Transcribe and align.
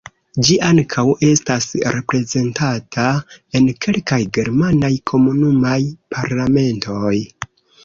Ĝi 0.45 0.55
ankaŭ 0.67 1.03
estas 1.27 1.67
reprezentata 1.97 3.05
en 3.61 3.69
kelkaj 3.87 4.21
germanaj 4.41 4.93
komunumaj 5.15 5.79
parlamentoj. 6.17 7.17